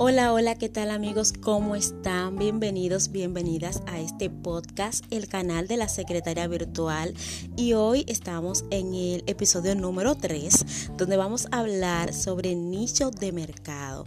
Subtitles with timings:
[0.00, 1.32] Hola, hola, ¿qué tal amigos?
[1.32, 2.36] ¿Cómo están?
[2.36, 7.14] Bienvenidos, bienvenidas a este podcast, el canal de la secretaria virtual.
[7.56, 13.32] Y hoy estamos en el episodio número 3, donde vamos a hablar sobre nicho de
[13.32, 14.06] mercado.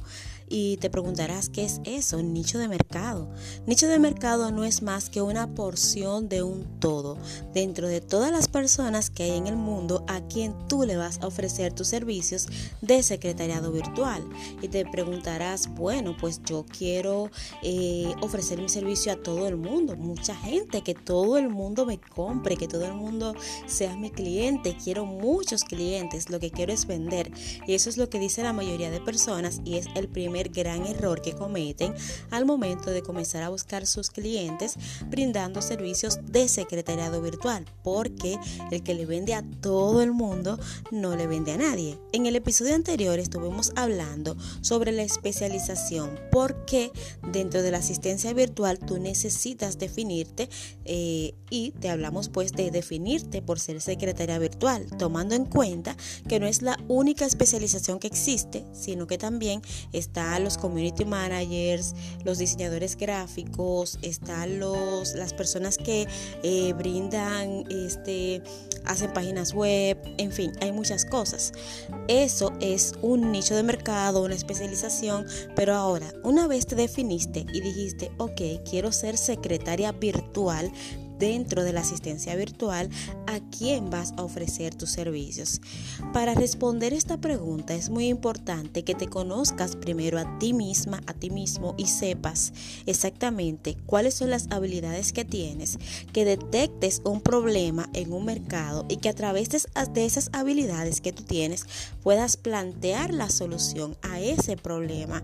[0.53, 2.21] Y te preguntarás, ¿qué es eso?
[2.21, 3.29] Nicho de mercado.
[3.65, 7.17] Nicho de mercado no es más que una porción de un todo
[7.53, 11.21] dentro de todas las personas que hay en el mundo a quien tú le vas
[11.21, 12.49] a ofrecer tus servicios
[12.81, 14.27] de secretariado virtual.
[14.61, 17.31] Y te preguntarás, bueno, pues yo quiero
[17.63, 21.97] eh, ofrecer mi servicio a todo el mundo, mucha gente, que todo el mundo me
[21.97, 23.35] compre, que todo el mundo
[23.67, 24.75] sea mi cliente.
[24.83, 27.31] Quiero muchos clientes, lo que quiero es vender.
[27.65, 30.85] Y eso es lo que dice la mayoría de personas y es el primer gran
[30.85, 31.93] error que cometen
[32.29, 34.75] al momento de comenzar a buscar sus clientes
[35.07, 38.37] brindando servicios de secretariado virtual, porque
[38.71, 40.59] el que le vende a todo el mundo
[40.91, 41.99] no le vende a nadie.
[42.13, 46.91] En el episodio anterior estuvimos hablando sobre la especialización, porque
[47.31, 50.49] dentro de la asistencia virtual tú necesitas definirte
[50.85, 55.95] eh, y te hablamos pues de definirte por ser secretaria virtual, tomando en cuenta
[56.27, 61.93] que no es la única especialización que existe, sino que también está los community managers,
[62.23, 66.07] los diseñadores gráficos, están los, las personas que
[66.43, 68.41] eh, brindan, este,
[68.85, 71.51] hacen páginas web, en fin, hay muchas cosas.
[72.07, 77.61] Eso es un nicho de mercado, una especialización, pero ahora, una vez te definiste y
[77.61, 80.71] dijiste, ok, quiero ser secretaria virtual,
[81.21, 82.89] dentro de la asistencia virtual
[83.27, 85.61] a quién vas a ofrecer tus servicios.
[86.13, 91.13] Para responder esta pregunta es muy importante que te conozcas primero a ti misma, a
[91.13, 92.51] ti mismo y sepas
[92.87, 95.77] exactamente cuáles son las habilidades que tienes,
[96.11, 101.13] que detectes un problema en un mercado y que a través de esas habilidades que
[101.13, 101.67] tú tienes
[102.01, 105.23] puedas plantear la solución a ese problema.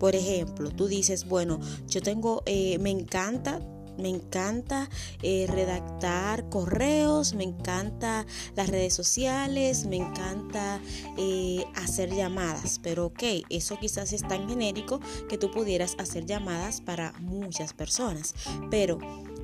[0.00, 3.60] Por ejemplo, tú dices, bueno, yo tengo, eh, me encanta
[3.98, 4.88] me encanta
[5.22, 10.80] eh, redactar correos, me encanta las redes sociales, me encanta
[11.16, 12.80] eh, hacer llamadas.
[12.82, 18.34] Pero ok, eso quizás es tan genérico que tú pudieras hacer llamadas para muchas personas.
[18.70, 18.98] Pero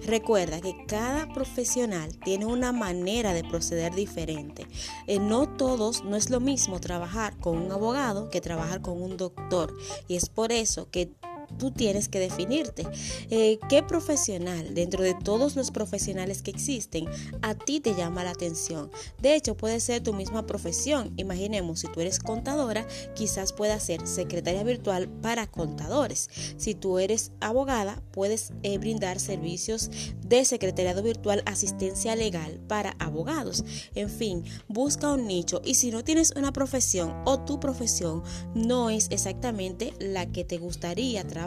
[0.05, 4.67] Recuerda que cada profesional tiene una manera de proceder diferente.
[5.07, 9.17] Eh, no todos, no es lo mismo trabajar con un abogado que trabajar con un
[9.17, 9.77] doctor.
[10.09, 11.13] Y es por eso que
[11.59, 12.87] tú tienes que definirte.
[13.31, 17.07] Eh, ¿Qué profesional dentro de todos los profesionales que existen
[17.43, 18.91] a ti te llama la atención?
[19.21, 21.13] De hecho, puede ser tu misma profesión.
[21.17, 26.29] Imaginemos, si tú eres contadora, quizás pueda ser secretaria virtual para contadores.
[26.57, 29.91] Si tú eres abogada, puedes eh, brindar servicios
[30.27, 33.65] de secretariado virtual, asistencia legal para abogados.
[33.95, 38.23] En fin, busca un nicho y si no tienes una profesión o tu profesión
[38.55, 41.42] no es exactamente la que te gustaría trabajar,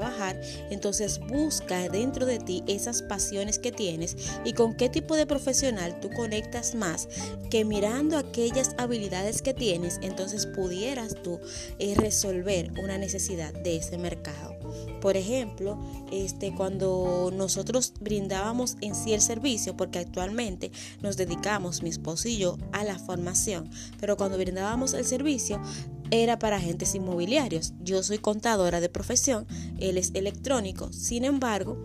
[0.69, 5.99] entonces busca dentro de ti esas pasiones que tienes y con qué tipo de profesional
[5.99, 7.07] tú conectas más
[7.49, 11.39] que mirando aquellas habilidades que tienes, entonces pudieras tú
[11.79, 14.55] eh, resolver una necesidad de ese mercado.
[15.01, 15.77] Por ejemplo,
[16.11, 22.37] este, cuando nosotros brindábamos en sí el servicio, porque actualmente nos dedicamos, mi esposo y
[22.37, 23.69] yo, a la formación,
[23.99, 25.61] pero cuando brindábamos el servicio,
[26.11, 27.73] era para agentes inmobiliarios.
[27.81, 29.47] Yo soy contadora de profesión,
[29.79, 30.91] él es electrónico.
[30.93, 31.77] Sin embargo,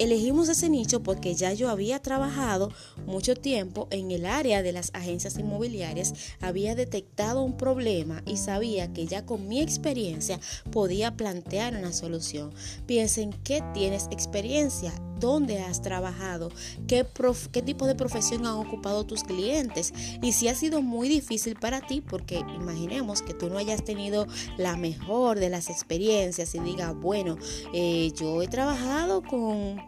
[0.00, 2.72] Elegimos ese nicho porque ya yo había trabajado
[3.06, 8.92] mucho tiempo en el área de las agencias inmobiliarias, había detectado un problema y sabía
[8.92, 10.40] que ya con mi experiencia
[10.72, 12.50] podía plantear una solución.
[12.86, 16.50] Piensen qué tienes experiencia, dónde has trabajado,
[16.86, 17.04] qué,
[17.64, 19.92] tipo de profesión han ocupado tus clientes.
[20.22, 24.26] Y si ha sido muy difícil para ti porque imaginemos que tú no hayas tenido
[24.56, 27.36] la mejor de las experiencias y diga, bueno,
[27.72, 29.80] eh, yo he trabajado con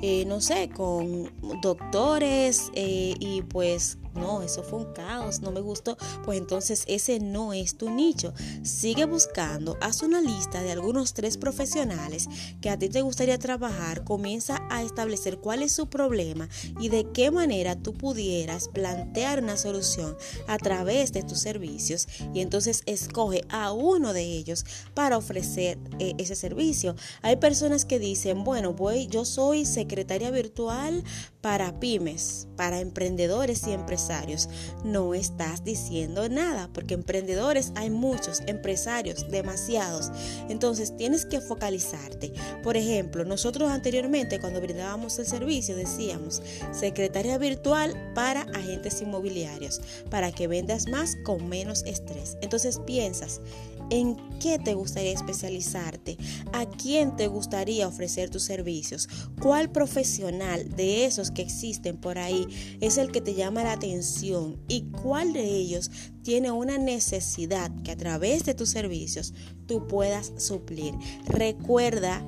[0.00, 1.30] eh, no sé, con
[1.60, 7.20] doctores eh, y pues no, eso fue un caos, no me gustó, pues entonces ese
[7.20, 8.32] no es tu nicho.
[8.62, 12.28] Sigue buscando, haz una lista de algunos tres profesionales
[12.60, 16.48] que a ti te gustaría trabajar, comienza a establecer cuál es su problema
[16.80, 20.16] y de qué manera tú pudieras plantear una solución
[20.46, 26.14] a través de tus servicios y entonces escoge a uno de ellos para ofrecer eh,
[26.18, 26.96] ese servicio.
[27.22, 31.04] Hay personas que dicen, bueno, voy, yo soy secretaria virtual
[31.42, 34.48] para pymes, para emprendedores y empresarios,
[34.84, 40.12] no estás diciendo nada, porque emprendedores hay muchos, empresarios demasiados.
[40.48, 42.32] Entonces tienes que focalizarte.
[42.62, 46.40] Por ejemplo, nosotros anteriormente cuando brindábamos el servicio decíamos
[46.70, 49.80] secretaria virtual para agentes inmobiliarios,
[50.10, 52.36] para que vendas más con menos estrés.
[52.40, 53.40] Entonces piensas,
[53.90, 56.16] ¿En qué te gustaría especializarte?
[56.52, 59.08] ¿A quién te gustaría ofrecer tus servicios?
[59.40, 62.46] ¿Cuál profesional de esos que existen por ahí
[62.80, 64.58] es el que te llama la atención?
[64.68, 65.90] ¿Y cuál de ellos
[66.22, 69.34] tiene una necesidad que a través de tus servicios
[69.66, 70.94] tú puedas suplir?
[71.26, 72.24] Recuerda,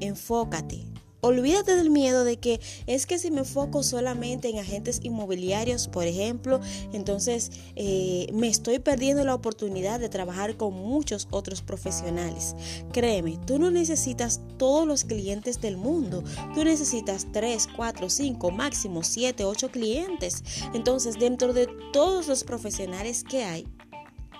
[0.00, 0.95] enfócate.
[1.20, 6.06] Olvídate del miedo de que es que si me enfoco solamente en agentes inmobiliarios, por
[6.06, 6.60] ejemplo,
[6.92, 12.54] entonces eh, me estoy perdiendo la oportunidad de trabajar con muchos otros profesionales.
[12.92, 16.22] Créeme, tú no necesitas todos los clientes del mundo.
[16.54, 20.44] Tú necesitas 3, 4, 5, máximo 7, 8 clientes.
[20.74, 23.66] Entonces, dentro de todos los profesionales que hay,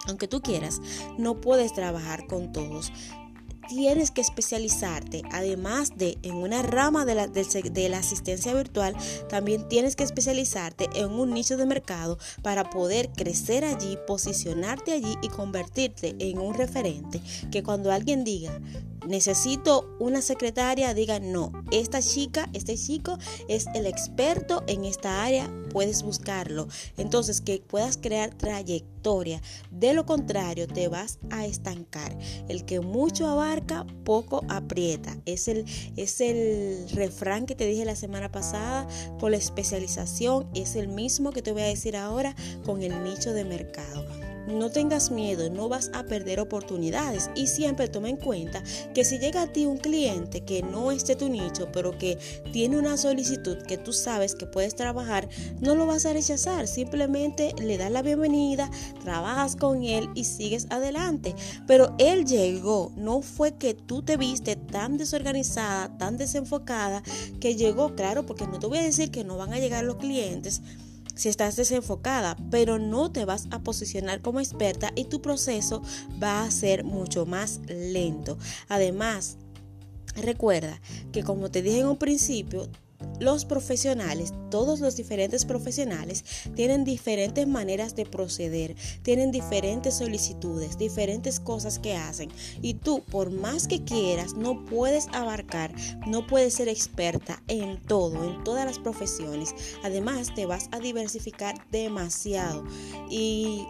[0.07, 0.81] aunque tú quieras,
[1.19, 2.93] no puedes trabajar con todos
[3.69, 8.97] tienes que especializarte, además de en una rama de la, de la, asistencia virtual,
[9.29, 15.17] también tienes que especializarte en un nicho de mercado para poder crecer allí, posicionarte allí
[15.23, 17.21] y convertirte en un referente
[17.51, 18.61] que cuando alguien diga,
[19.07, 23.19] necesito una secretaria, diga no, esta chica, este chico
[23.49, 26.69] es el experto en esta área, puedes buscarlo.
[26.97, 29.41] Entonces, que puedas crear trayectoria.
[29.71, 32.17] De lo contrario, te vas a estancar.
[32.49, 35.17] El que mucho abarca, poco aprieta.
[35.27, 35.65] Es el,
[35.97, 38.87] es el refrán que te dije la semana pasada
[39.21, 40.49] con la especialización.
[40.55, 44.07] Es el mismo que te voy a decir ahora con el nicho de mercado.
[44.47, 48.63] No tengas miedo, no vas a perder oportunidades y siempre toma en cuenta
[48.95, 52.19] que si llega a ti un cliente que no es de tu nicho, pero que
[52.53, 55.29] tiene una solicitud que tú sabes que puedes trabajar,
[55.61, 58.71] no lo vas a rechazar, simplemente le das la bienvenida,
[59.03, 61.35] trabajas con él y sigues adelante.
[61.67, 67.03] Pero él llegó, no fue que tú te viste tan desorganizada, tan desenfocada,
[67.41, 69.97] que llegó, claro, porque no te voy a decir que no van a llegar los
[69.97, 70.63] clientes
[71.17, 75.83] si estás desenfocada, pero no te vas a posicionar como experta y tu proceso
[76.23, 78.39] va a ser mucho más lento.
[78.69, 79.39] Además,
[80.15, 80.81] recuerda
[81.13, 82.69] que como te dije en un principio,
[83.19, 86.25] los profesionales, todos los diferentes profesionales,
[86.55, 92.31] tienen diferentes maneras de proceder, tienen diferentes solicitudes, diferentes cosas que hacen.
[92.63, 95.75] Y tú, por más que quieras, no puedes abarcar,
[96.07, 99.55] no puedes ser experta en todo, en todas las profesiones.
[99.83, 102.65] Además, te vas a diversificar demasiado.
[103.11, 103.67] Y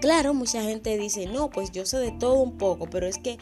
[0.00, 3.38] claro, mucha gente dice, no, pues yo sé de todo un poco, pero es que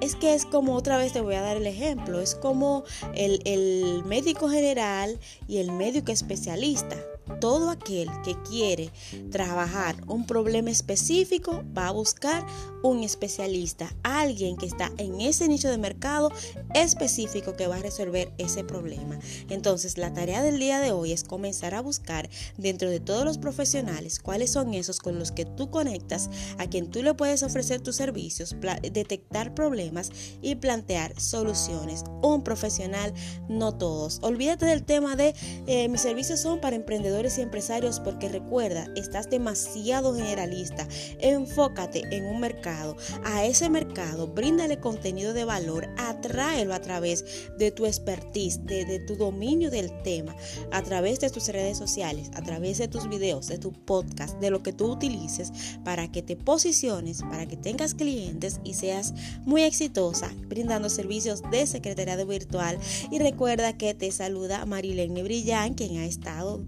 [0.00, 2.84] es que es como otra vez te voy a dar el ejemplo, es como
[3.14, 6.96] el, el médico general y el médico especialista
[7.40, 8.90] todo aquel que quiere
[9.30, 12.44] trabajar un problema específico va a buscar
[12.82, 16.30] un especialista, alguien que está en ese nicho de mercado
[16.74, 19.18] específico que va a resolver ese problema.
[19.48, 23.38] Entonces, la tarea del día de hoy es comenzar a buscar dentro de todos los
[23.38, 27.80] profesionales cuáles son esos con los que tú conectas, a quien tú le puedes ofrecer
[27.80, 30.10] tus servicios, detectar problemas
[30.42, 32.04] y plantear soluciones.
[32.22, 33.12] Un profesional,
[33.48, 34.20] no todos.
[34.22, 35.34] Olvídate del tema de
[35.66, 40.86] eh, mis servicios son para emprendedores y empresarios porque recuerda, estás demasiado generalista.
[41.18, 42.96] Enfócate en un mercado.
[43.24, 47.24] A ese mercado, bríndale contenido de valor, atráelo a través
[47.58, 50.36] de tu expertise, de, tu dominio del tema,
[50.70, 54.50] a través de tus redes sociales, a través de tus videos, de tu podcast, de
[54.50, 55.50] lo que tú utilices
[55.84, 59.14] para que te posiciones, para que tengas clientes y seas
[59.44, 62.78] muy exitosa brindando servicios de secretariado virtual.
[63.10, 66.64] Y recuerda que te saluda Marilene Brillán, quien ha estado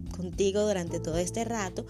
[0.49, 1.85] contigo durante todo este rato.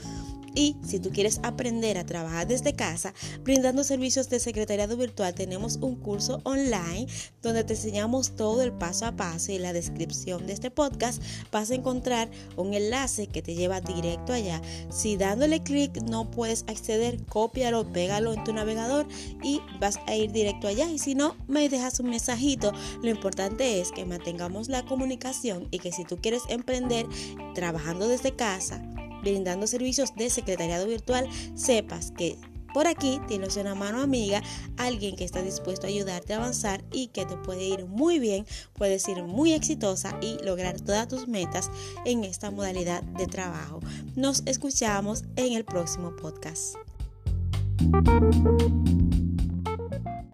[0.59, 5.77] Y si tú quieres aprender a trabajar desde casa, brindando servicios de secretariado virtual, tenemos
[5.77, 7.07] un curso online
[7.43, 11.23] donde te enseñamos todo el paso a paso y la descripción de este podcast
[11.53, 14.61] vas a encontrar un enlace que te lleva directo allá.
[14.91, 19.07] Si dándole clic no puedes acceder, cópialo, pégalo en tu navegador
[19.45, 20.91] y vas a ir directo allá.
[20.91, 22.73] Y si no, me dejas un mensajito.
[23.01, 27.07] Lo importante es que mantengamos la comunicación y que si tú quieres emprender
[27.55, 28.83] trabajando desde casa,
[29.23, 32.39] brindando servicios de secretariado virtual, sepas que
[32.75, 34.43] por aquí tienes una mano amiga,
[34.77, 38.47] alguien que está dispuesto a ayudarte a avanzar y que te puede ir muy bien,
[38.75, 41.71] puedes ir muy exitosa y lograr todas tus metas
[42.05, 43.81] en esta modalidad de trabajo.
[44.17, 46.77] Nos escuchamos en el próximo podcast.